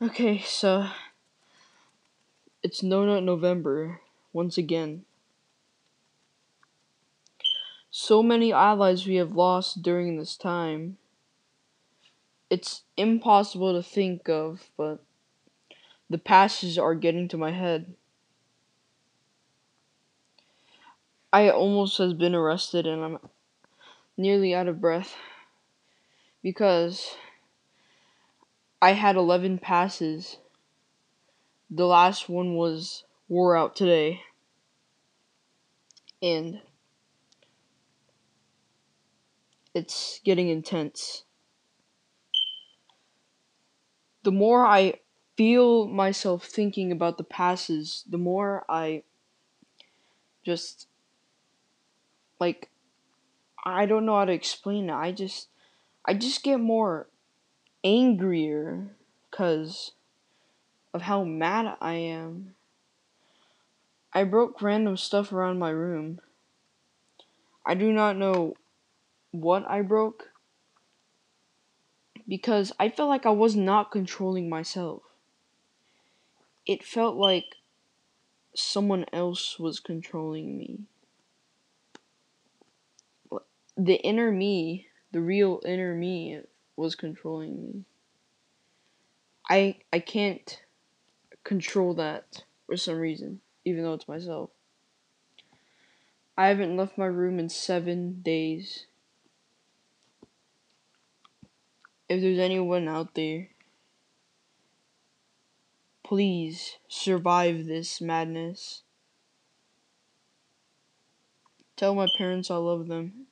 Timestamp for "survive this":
106.88-108.00